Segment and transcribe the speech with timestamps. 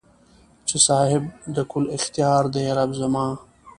[0.67, 1.23] چې صاحب
[1.55, 3.27] د کل اختیار دې رب زما